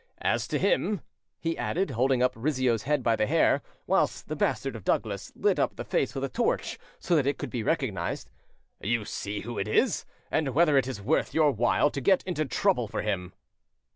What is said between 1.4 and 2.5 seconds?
added, holding up